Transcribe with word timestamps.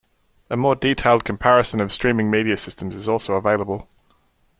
A 0.49 0.57
more 0.57 0.73
detailed 0.75 1.25
comparison 1.25 1.79
of 1.79 1.91
streaming 1.91 2.31
media 2.31 2.57
systems 2.57 2.95
is 2.95 3.07
also 3.07 3.33
available. 3.33 3.87